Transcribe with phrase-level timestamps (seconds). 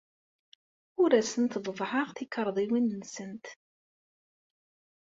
[1.01, 3.45] Ur asent-ḍebbɛeɣ tikarḍiwin-nsent.